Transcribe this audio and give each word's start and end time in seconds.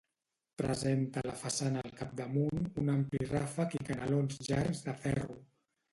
Presenta 0.61 1.21
la 1.27 1.35
façana 1.41 1.83
al 1.83 1.93
capdamunt 1.99 2.65
un 2.85 2.89
ampli 2.97 3.31
ràfec 3.35 3.79
i 3.81 3.85
canalons 3.91 4.41
llargs 4.49 4.83
de 4.89 5.01
ferro. 5.05 5.43